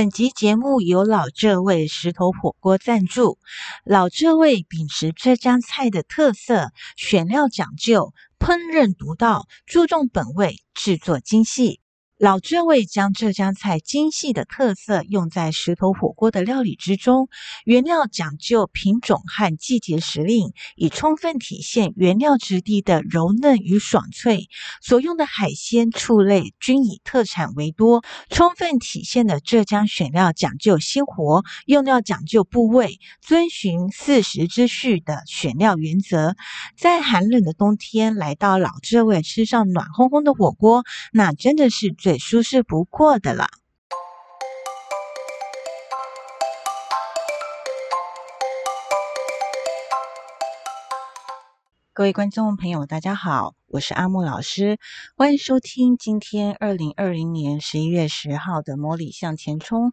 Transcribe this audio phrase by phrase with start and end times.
[0.00, 3.36] 本集节目由老浙味石头火锅赞助。
[3.84, 11.80] 老浙味秉持浙江菜的特色，选料讲究，烹饪独到，注重本味，制作精细。
[12.20, 17.30] 老这味将浙江菜精细的特色用在石头火锅的料理之中，
[17.64, 24.50] 原料讲究品种和季节时令，以充分体现原料质地的柔嫩与爽脆。
[24.82, 36.36] 所用的海鲜、畜类均以特产为多，充分体现了浙江选料讲究鲜活，用料讲究部位，遵循四时之序的选料原则。
[36.76, 40.84] 在寒冷的冬天，来到老这味吃上暖烘烘的火锅，
[41.14, 42.09] 那真的是最。
[42.10, 43.59] 最舒适不过的了。
[51.92, 54.78] 各位观众朋友，大家好，我是阿木老师，
[55.16, 59.88] 欢迎收听今天二零二零年十一月十号的《魔力向前冲》。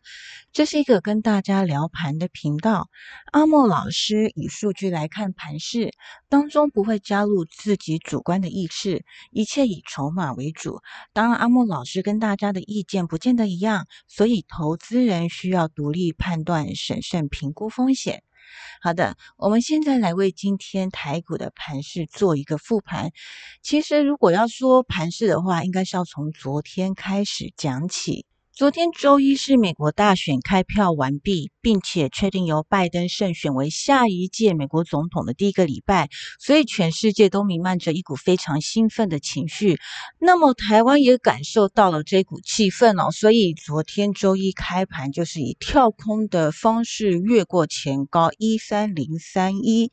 [0.54, 2.88] 这是一个跟大家聊盘的频道。
[3.32, 5.92] 阿木老师以数据来看盘势，
[6.30, 10.82] 当中不会加入自己主观的意识，一切以筹码为主。
[11.14, 18.22] 当，阿木老师跟大家的意见不见得一样，所以投资人需要独立判断、审慎评估风险。
[18.82, 23.12] 好的，我们现在来为今天台股的盘势做一个复盘。
[23.62, 28.26] 其实，如果要说盘势的话，应该是要从昨天开始讲起。
[28.58, 39.78] 昨天周一是美国大选开票完毕，并且确定由拜登胜选为下一届美国总统的第一个礼拜，所以全世界都弥漫着一股非常兴奋的情绪。
[40.20, 49.92] 那么台湾也感受到了这股气氛哦，所以昨天周一开盘就是以跳空的方式越过前高一三零三一。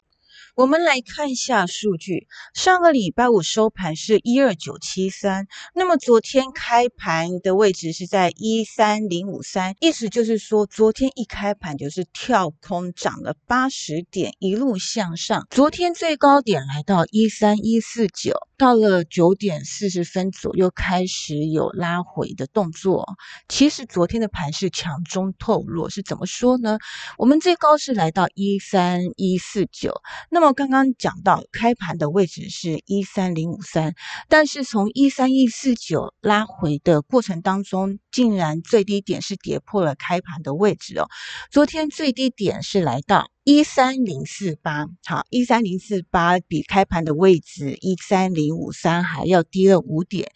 [0.56, 18.34] 我们来看一下数据，上个礼拜五收盘是一二九七三，那么昨天开盘的位置是在一三零五三，意思就是说昨天一开盘就是跳空涨了八十点，一路向上，昨天最高点来到一三一四九。
[18.56, 23.06] 到了九点四十分左右开始有拉回的动作。
[23.48, 26.78] 其实昨天的盘是强中透弱，是怎么说呢？
[27.18, 29.92] 我们最高是来到一三一四九，
[30.30, 33.94] 那么刚刚讲到开盘的位置是一三零五三，
[34.28, 41.08] 但是从一三一四九拉回的过程当中，竟然最低点是跌破了开盘的位置哦。
[41.50, 43.33] 昨天最低点是来到。
[43.46, 50.32] 一三零四八，好，一三零四八比开盘的位置一三零五三还要低了五点。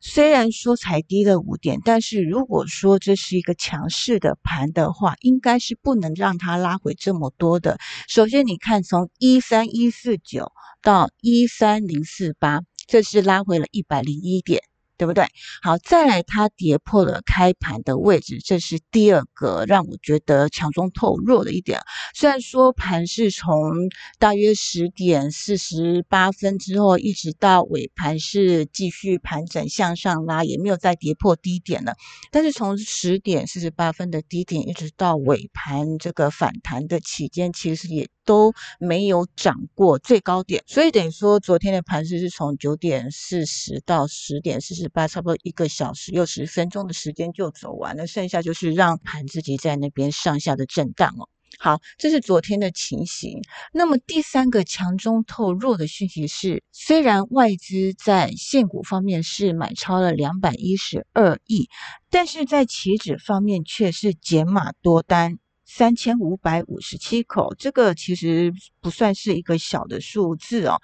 [0.00, 7.78] 虽然说才低了五点，但是如果说这是一个强势的盘的话，应该是不能让它拉回这么多的。
[8.06, 14.62] 首先，你看从一三一四九到一三零四八，这是拉回了一百零一点。
[14.96, 15.26] 对不对？
[15.62, 21.80] 好，再来，它跌破了开盘的位置，这是第二个让我觉得强中透弱的一点。
[22.14, 23.72] 虽然说盘是从
[24.18, 31.94] 大约十点四十八分之后，一直到尾盘是继续盘整向上拉，也没有再跌破低点了。
[32.30, 38.08] 但是从十点四十八分的低点，一直到尾盘这个反弹的期间，其实也。
[38.26, 51.28] 都没有涨过最高点，所以等于说昨天的盘势是从九点四十到十点四十八，差不多一个小时又十分钟的时间就走完了，剩下就是让盘自己在那边上下的震荡哦。
[51.58, 53.40] 好，这是昨天的情形。
[53.72, 61.68] 那么第三个强中透弱的讯息是，虽然外资在现股方面是买超了两百一十二亿，
[62.10, 65.38] 但是在期指方面却是减码多单。
[65.66, 70.80] 三千五百五十七口，这个其实不算是一个小的数字哦，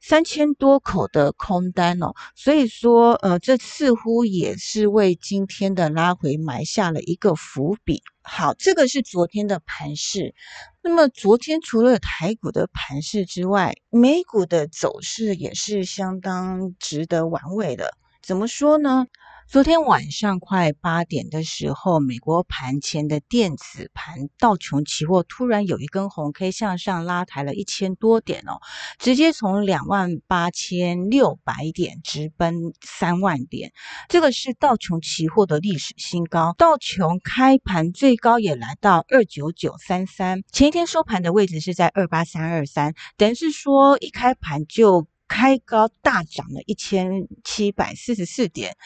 [0.00, 8.02] 三千多口的空单哦，所以说，呃，这似乎也是为今天的拉回埋下了一个伏笔。
[8.22, 10.34] 好，这个是昨天的盘势。
[10.82, 17.92] 那么，昨天除了台股的盘势之外，美股的走势也是相当值得玩味的。
[18.22, 19.06] 怎么说呢？
[19.46, 28.58] 昨天晚上快八点的时候，美国盘前的电子盘道琼期货突然有一根红 K 向上拉抬了一千多点哦，
[28.98, 33.70] 直接从两万八千六百点直奔三万点，
[34.08, 36.54] 这个是道琼期货的历史新高。
[36.58, 48.76] 道琼开盘最高也来到二九九三三，前一天收盘的位置是在二八三二三，等于是说一开盘就开高大涨了一千七百四十四点。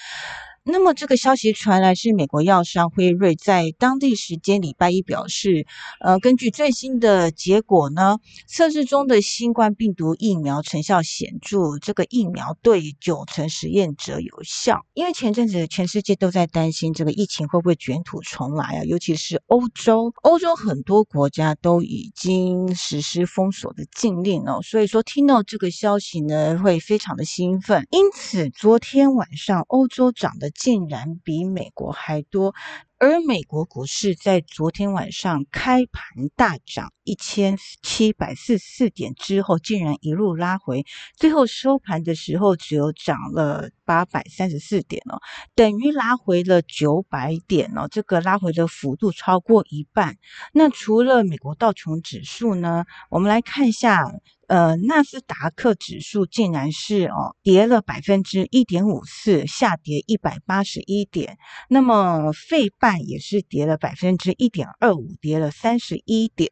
[0.70, 5.66] 那么这个消息传来，是美国药商辉瑞在当地时间礼拜一表示，
[5.98, 14.84] 呃，根据最新的结果呢，测试中的新冠病毒疫苗成效显著，这个疫苗对九成实验者有效。
[14.92, 27.86] 因为前阵子全世界都在担心这个疫情会不会卷土重来啊，尤其是欧洲，欧洲很多国家都已经实施封锁的禁令哦，所以说听到这个消息呢，会非常的兴奋。
[27.90, 30.52] 因此，昨天晚上欧洲涨的。
[30.58, 32.52] 竟然比美国还多，
[32.98, 36.02] 而美国股市在昨天晚上开盘
[36.34, 40.84] 大涨一千七百四十四点之后，竟然一路拉回，
[41.16, 45.18] 最后收盘的时候只有涨了八百三十四点哦，
[45.54, 50.16] 等于拉回了九百点哦，这个拉回的幅度超过一半。
[50.52, 54.04] 那除了美国道琼指数呢，我们来看一下。
[54.48, 61.36] 呃，纳斯达克指数竟然是哦跌了百分之一点五四，下跌一百八十一点。
[61.68, 66.50] 那么费半也是跌了百分之一点二五，跌了三十一点。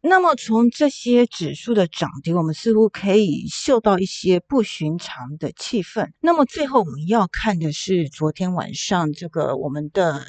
[0.00, 6.12] 那么从这些指数的涨跌，我们似乎可以嗅到一些不寻常的气氛。
[6.20, 10.26] 那么最后我们要看的是昨天晚上这个我们的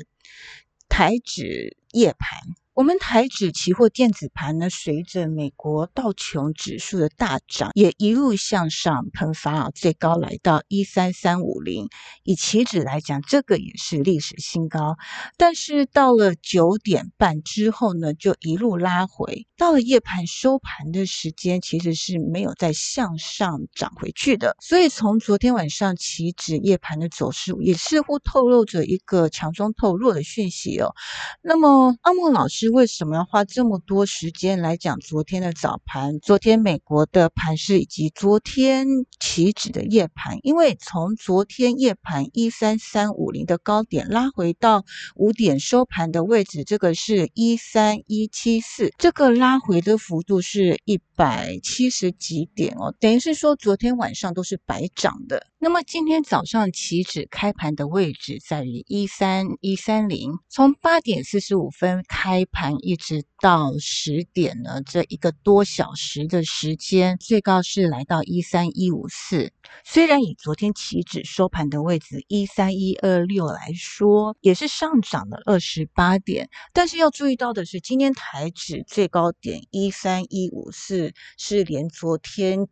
[0.89, 2.39] 台指夜盘。
[2.75, 11.87] 我们台指期货电子盘呢，随着美国道琼指数的大涨，也一路向上喷发啊，最高来到一三三五零。
[12.23, 14.97] 以期指来讲，这个也是历史新高。
[15.37, 19.45] 但是到了九点半之后呢，就一路拉回。
[19.63, 24.57] 到了夜盘收盘的时间，其实是没有再向上涨回去的。
[24.59, 30.93] 所以从昨天晚上期指夜盘的走势，也似乎透露着一个强中透弱的讯息哦。
[31.41, 32.73] 那么阿莫老师。
[32.73, 38.87] 为什么要花这么多时间来讲昨天的早盘、昨天美国的盘势以及昨天
[39.19, 40.39] 期指的夜盘？
[40.41, 44.83] 因为从昨天夜盘一三三五零的高点拉回到
[45.15, 55.47] 五点收盘的位置，这个是一三一七四，这个拉回的幅度是一百七十几点哦，等于是说昨天晚上都是白涨的。
[55.59, 69.51] 那么今天早上期指开盘的位置在于一三一三零，从八点四十五分开盘一直到十点呢，这一个多小时的时间，最高是来到一三一五四。
[69.85, 82.67] 虽然以昨天期指收盘的位置一三一二六来说，也是上涨了二十八点，但是要注意到的是，今天台指最高点一三一五四是连昨天。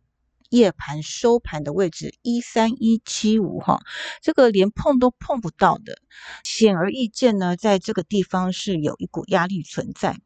[0.50, 3.80] 夜盘收盘的位置一三一七五哈，
[4.20, 5.96] 这个连碰都碰不到的，
[6.44, 10.18] 显而易见呢，在这个地方是有一股压力存在。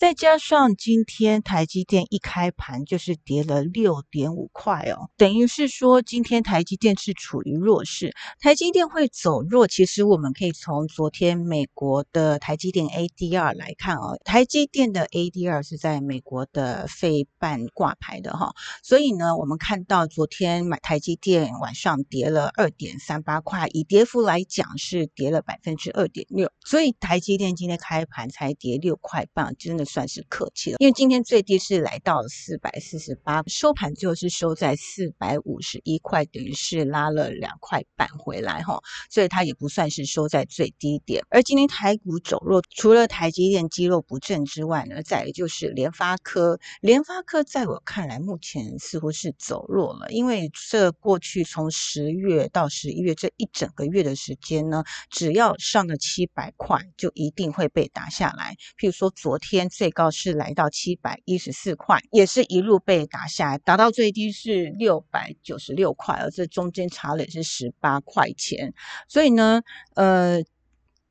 [0.00, 8.10] 再加上今天台积电一开盘就是跌了六点五块哦，等于是说今天台积电是处于弱势。
[8.40, 29.89] 台积电会走弱，其实我们可以从昨天美国的台积电 ADR 来看哦，台积电的 ADR 是在美国的费半挂牌的哈，所以呢，我们看到昨天买台积电晚上跌了二点三八块，以跌幅来讲是跌了百分之二点六，所以台积电今天开盘才跌六块半，真的。
[29.90, 41.24] 算是客气了，因为今天最低是来到四百四十八，收盘最后是收在四百五十一块，等于是拉了两块半回来哈，所以它也不算是收在最低点。
[41.28, 58.54] 而今天台股走弱，除了台积电肌肉不振之外呢，再就是联发科，联发科在我看来目前似乎是走弱了，因为这过去从十月到十一月这一整个月的时间呢，只要上了七百块，就一定会被打下来。
[58.78, 59.68] 譬如说昨天。
[59.80, 68.74] 最高是来到七百一十四块，也是一路被打下来，达到最低是六百九十六块，而这中间差了也是十八块钱，
[69.08, 69.62] 所以呢，
[69.94, 70.42] 呃。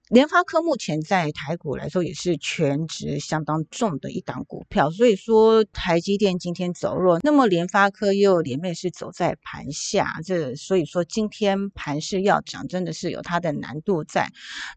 [0.09, 14.27] 联发科目前在台股来说也是全值相当重的一档股票，所以说台积电今天走弱，那么联发科又连袂是走在盘下，这所以说今天盘势要涨真的是有它的难度在。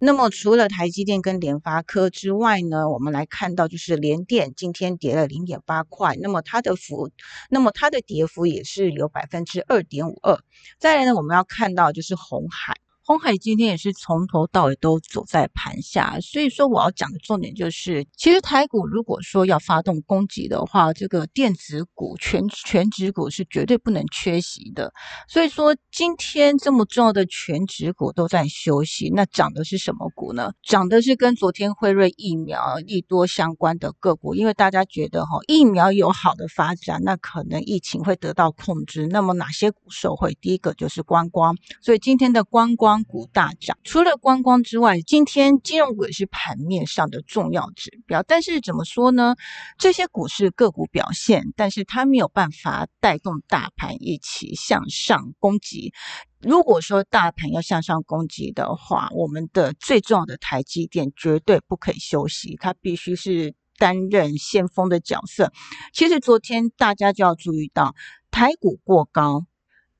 [0.00, 7.08] 那么除了台积电跟联发科之外呢，我们来看到就是联电今天跌了零点八块，那么它的幅，
[7.48, 10.38] 那么它的跌幅也是有百分之二点五二。
[10.78, 12.76] 再来呢，我们要看到就是红海。
[13.04, 24.92] 红海今天也是从头到尾都走在盘下，所以说我要讲的重点就是，其实台股如果说要发动攻击的话，这个电子股、全全指股是绝对不能缺席的。
[25.28, 30.52] 所以说今天这么重要的全指股都在休息，那涨的是什么股呢？
[30.62, 39.08] 涨的是跟昨天辉瑞疫苗利多相关的个股，因为大家觉得哈疫苗有好的发展，那可能疫情会得到控制。
[39.08, 40.38] 那么哪些股受惠？
[40.40, 42.91] 第一个就是观光，所以今天的观光。
[42.92, 43.78] 光股大涨。
[43.84, 48.22] 除了观光之外，今天金融股也是盘面上的重要指标。
[48.22, 49.34] 但是怎么说呢？
[49.78, 55.94] 这些股市个股表现，但是它没有办法带动大盘一起向上攻击。
[56.38, 65.50] 如果说大盘要向上攻击的话，我们的最重要的台积电绝对不可以休息，它必须是担任先锋的角色。
[65.94, 67.94] 其实昨天大家就要注意到，
[68.30, 69.46] 台股过高，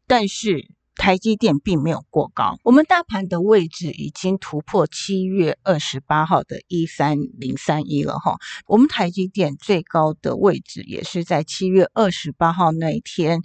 [0.07, 0.69] 但是
[1.03, 2.57] 台积电并没有过高。
[2.63, 8.37] 我们大盘的位置已经突破七月二十八号的一三零三一了哈。
[8.69, 13.43] 我们台积电最高的位置也是在七月二十八号那一天。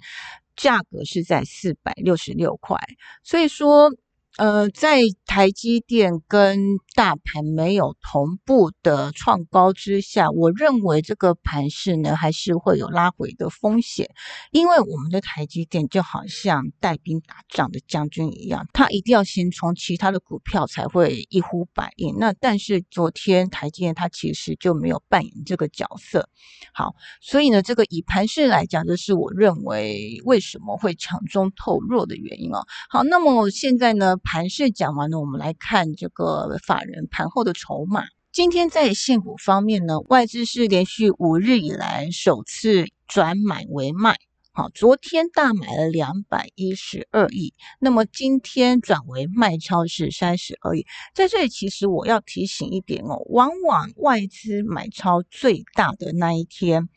[0.54, 2.78] 价格是在四百六十六块，
[3.24, 3.90] 所以说。
[4.38, 14.08] 呃，在台积电跟大盘没有同步的创高之下，我认为这个盘势呢还是会有拉回的风险，
[14.52, 22.14] 因为我们的台积电就好像带兵打仗的将军一样，他一定要先从其他的股票才会一呼百应。
[22.16, 26.28] 那但是昨天台积电它其实就没有扮演这个角色。
[26.72, 32.64] 好，所以呢，这个以盘势来讲，就是我认为为什么会强中透弱的原因哦。
[32.88, 34.16] 好，那么现在呢？
[34.30, 38.02] 盘势讲完了，我们来看这个法人盘后的筹码。
[38.30, 44.18] 今天在现股方面呢，外资是连续五日以来首次转买为卖。
[44.58, 50.84] 好，昨天大买了两百一十二亿，那么今天转为卖超是三十二亿。
[51.14, 56.88] 在这里，其实我要提醒一点哦，往往外资买超最大的那一天，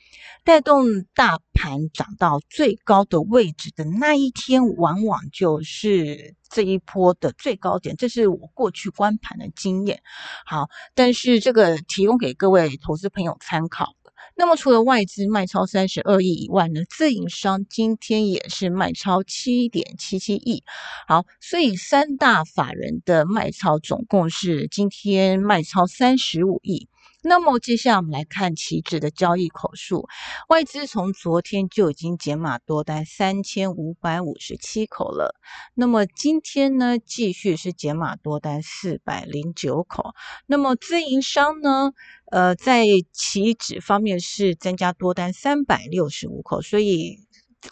[0.44, 7.96] 带动大盘涨到最高的位置的那一天，往往就是这一波的最高点。
[7.96, 10.02] 这是我过去观盘的经验。
[10.48, 13.94] 好，但是这个提供给各位投资朋友参考。
[14.36, 20.64] 那么除了外资卖超三十二亿以外呢，自营商今天也是卖超七点七七亿。
[21.08, 26.88] 好，所以三大法人的卖超总共是今天卖超三十五亿。
[27.24, 30.08] 那么接下来我们来看期指的交易口数，
[30.50, 35.36] 外资从昨天就已经减码多单三千五百五十七口了。
[35.76, 40.14] 那么今天呢，继续是减码多单四百零九口。
[40.48, 41.92] 那么自营商呢，
[42.32, 47.20] 呃，在期指方面是增加多单三百六十五口，所以。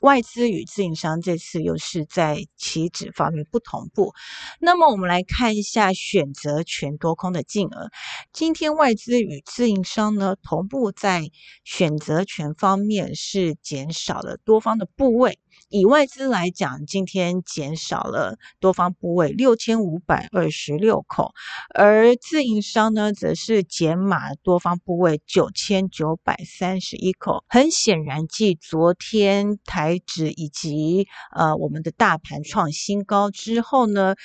[0.02, 4.14] 外资与自营商这次又是在期指方面不同步。
[4.60, 7.90] 那么我们来看一下选择权多空的净额。
[8.32, 11.30] 今天外资与自营商呢同步在
[11.64, 15.40] 选择权方面是减少了多方的部位。
[15.70, 21.32] 以外资来讲，今天减少了多方部位六千五百二十六口，
[21.76, 27.44] 而自营商呢，则是减码多方部位九千九百三十一口。
[27.48, 34.16] 很显然，继昨天台指以及呃我们的大盘创新高之后呢。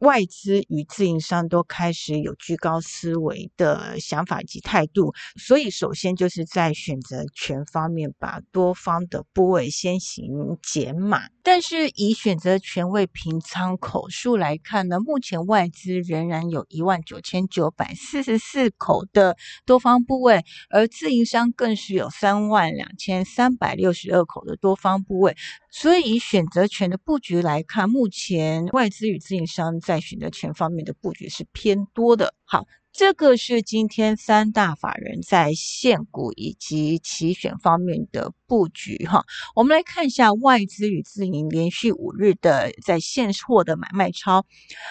[0.00, 11.22] 外资与自营商都开始有居高思维的想法及态度，所以首先就是在选择权方面把多方的部位先行减码。
[11.42, 25.36] 但是以选择权位平仓口数来看呢，目前外资仍然有一万九千九百四十四口的多方部位，而自营商更是有三万两千三百六十二口的多方部位。
[25.78, 32.32] 所以以选择权的布局来看，目前外资与自营商在选择权方面的布局是偏多的。
[32.44, 32.64] 好。
[32.98, 39.22] 这个是今天三大法人在现股以及期选方面的布局哈。
[39.54, 44.46] 我们来看一下外资与自营连续五日的在现货的买卖超，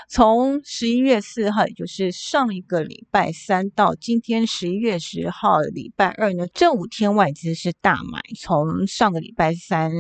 [0.08, 9.92] 从十一月四号，也就是上一个礼拜三到今天十一月十号礼拜二呢，这五天外资是大买，从上个礼拜三。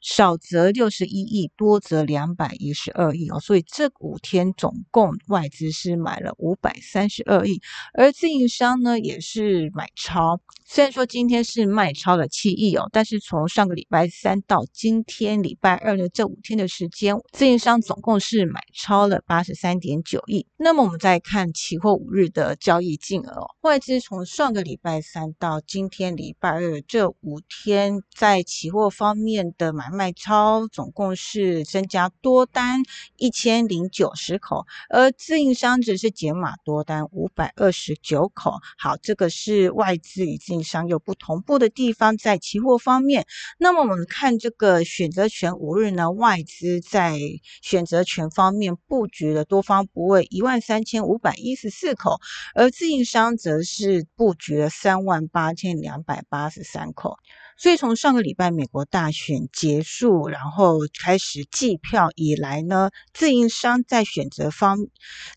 [0.00, 7.60] 少则六十一亿，多则两百一十二亿哦，所以这五天总共外资是买了五百三十二亿，
[7.92, 20.46] 而自营商呢也是买超，虽然说今天是卖超了七亿哦，但是从上个礼拜三到今天礼拜二呢这五天的时间，自营商总共是买超了八十三点九亿。
[20.56, 29.89] 那么我们再看期货五日的交易金额哦，外资从上个礼拜三到今天礼拜二这五天在期货方面的买。
[29.90, 32.82] 卖超总共是增加多单
[33.16, 38.58] 一千零九十口，而自营商只是减码多单五百二十九口。
[38.78, 43.26] 好，这个是外资与自营商有不同步的地方，在期货方面。
[43.58, 47.18] 那么我们看这个选择权五日呢，外资在
[47.62, 52.20] 选择权方面布局了多方部位一万三千五百一十四口，
[52.54, 57.16] 而自营商则是布局了三万八千两百八十三口。
[57.60, 64.78] 所以从上个礼拜美国大选结束，然后开始计票以来呢，自营商在选择方，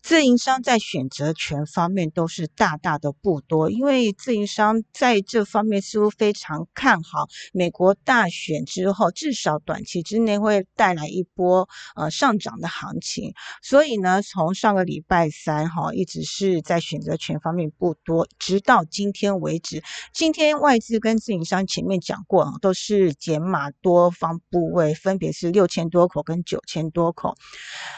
[0.02, 7.28] 自营商在选择权方面都是大大的不多，因为自营商在这方面似乎非常看好。
[7.52, 19.82] 美国大选之后，至少短期之内会带来一波呃上涨的行情，所以呢，从上个礼拜三哈一直是在选择权方面不多，直到今天为止，
[20.14, 27.34] 今天外资跟自营商前面讲讲过都是减码多方部位，分别是六千多口跟九千多口。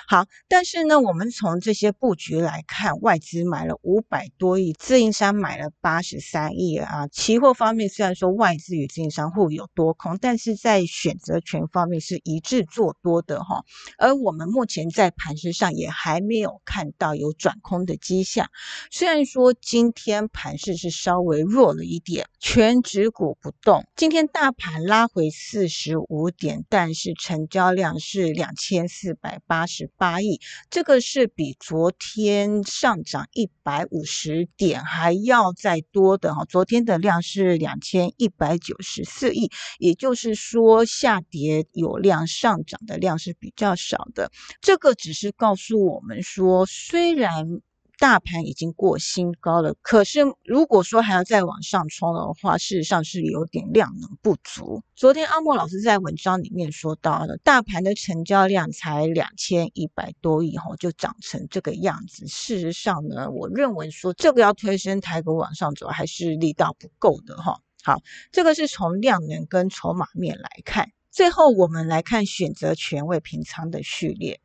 [0.08, 7.08] 好，但是呢，我们从这些布局来看，外资买了五百多亿，自营商买了八十三亿啊。
[7.08, 13.64] 期货方面虽然说外资与自营商互有多空，但是在选择权方面是一致做多的哈。
[13.98, 18.48] 而我们目前在盘势上也还没有看到有转空的迹象。
[18.90, 23.84] 虽然说今天盘势是稍微弱了一点，全指股不动。
[24.06, 36.44] 今天大盘拉回四十五点，但是成交量是两千四百八十八亿，这个是比昨天上涨一百五十点还要再多的哈。
[36.44, 44.30] 昨天的量是两千一百九十四亿，也就是说下跌有量，上涨的量是比较少的。
[44.60, 47.60] 这个只是告诉我们说，虽然。
[47.98, 54.82] 大盘已经过新高了，可是如果说还要再往上冲的话，事实上是有点量能不足。
[54.94, 62.26] 昨天阿莫老师在文章里面说到了，大盘的成交量才两千一百多亿，吼就涨成这个样子。
[62.26, 67.60] 事实上呢，我认为说这个要推升台股往上走，还是力道不够的，哈。
[67.82, 70.90] 好，这个是从量能跟筹码面来看。
[71.10, 74.40] 最后我们来看选择权位平仓的序列。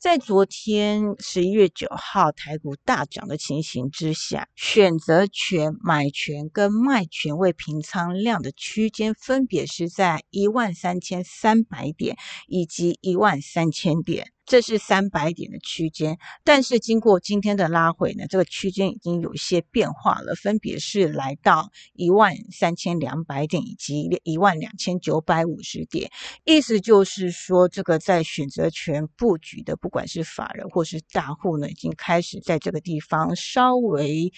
[0.00, 12.16] 在昨天十一月九号台股大涨的情形之下，选择权买权跟卖权未平仓量的区间分别是在一万三千三百点
[12.48, 14.32] 以及一万三千点。
[14.50, 26.10] 这是三百点的区间，但是经过今天的拉回呢，这个区间已经有一些变化了，分别是来到一万三千两百点以及一万两千九百五十点。
[26.44, 34.32] 意思就是说，这个在选择权布局的，不管是法人或是大户呢，已经开始在这个地方稍微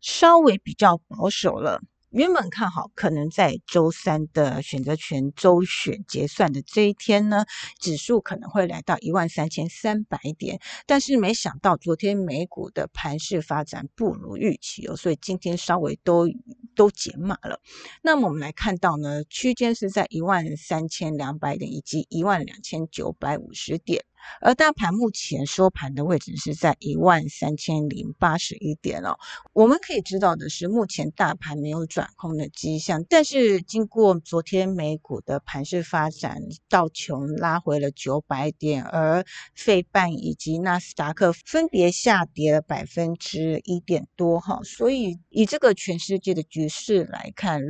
[0.00, 1.82] 稍微比较保守了。
[2.10, 7.44] 原本看好可能在周三的选择权周选结算的这一天呢，
[7.78, 16.28] 指数可能会来到一万三千三百点，但是没想到昨天美股的盘势发展不如预期哦，所以今天稍微都
[16.74, 17.60] 都减码了。
[18.02, 24.04] 那么我们来看到呢，区间是在一万三千两百点以及一万两千九百五十点。
[24.40, 29.16] 而大盘目前收盘的位置是在一万三千零八十一点哦。
[29.52, 44.60] 我们可以知道的是，目前大盘没有转空的迹象，但是经过昨天美股的盘势发展，道琼拉回了九百点，而费半以及纳斯达克分别下跌了百分之一点多哈。
[44.64, 47.60] 所以以这个全世界的局势来看，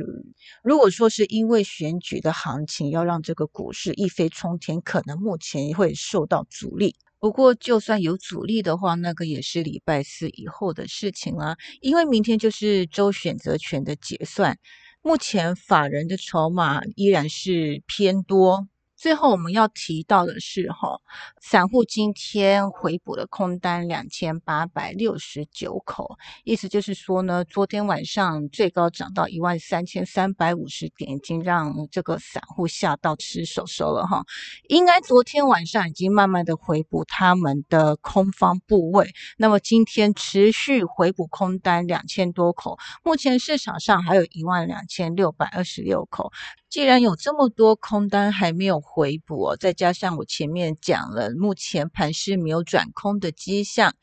[0.63, 6.40] 如果说是因为选举的行情要让这个股市一飞冲天，可能目前会受到。
[6.49, 11.55] 阻力，不过就算有阻力的话，那个也是礼拜四以后的事情啦。
[11.81, 14.57] 因为明天就是周选择权的结算，
[15.01, 18.67] 目前法人的筹码依然是偏多。
[19.01, 21.01] 最后我们要提到的是，哈，
[21.41, 34.23] 散户今天回补了空单两千八百六十九口，意思就是说呢，昨天晚上最高涨到一万三千三百五十点，已经让这个散户吓到吃手手了，哈。
[34.69, 46.31] 应该昨天晚上已经慢慢的回补他们的空方部位，那么今天持续回补空单两千多口，目前市场上还有一万两千六百二十六口。
[46.69, 53.93] 既然有这么多空单还没有回补哦，再加上我前面讲了，目前盘是没有转空的迹象，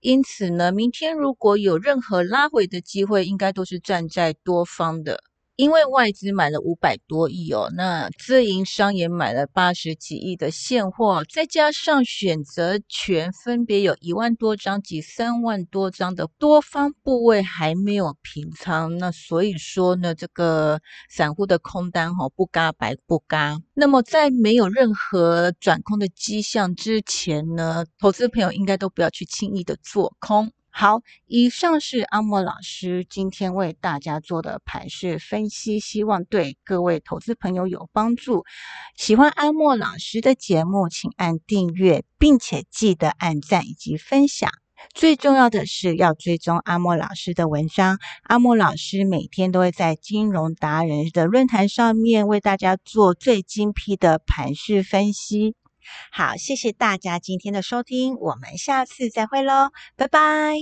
[0.00, 5.22] 因此呢，明天如果有任何拉回的机会，应该都是站在多方的。
[5.58, 23.60] 因为外资买了五百多亿哦，那自营商也买了八十几亿的现货，再加上选择权分别有一万多张及三万多张的多方部位还没有平仓，那所以说呢，这个散户的空单哈不嘎白不嘎。
[23.74, 30.52] 那么在没有任何转空的迹象之前呢，投资朋友应该都不要去轻易的做空。
[30.80, 38.44] 好以上是阿莫老师今天为大家做的盘式分析希望对各位投资朋友有帮助。
[38.94, 44.52] 喜欢阿莫老师的节目请按订阅并且记得按赞以及分享。
[44.94, 55.56] 最重要的是要追踪阿莫老师的文章阿莫老师每天都会在金融达人的论坛上面为大家做最精辟的盘式分析
[56.10, 60.58] 好谢谢大家今天的收听我们下次再会喽拜拜。